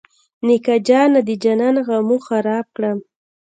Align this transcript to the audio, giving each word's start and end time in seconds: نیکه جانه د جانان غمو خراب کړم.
نیکه 0.45 0.75
جانه 0.87 1.21
د 1.27 1.29
جانان 1.43 1.75
غمو 1.87 2.17
خراب 2.27 2.65
کړم. 2.75 2.97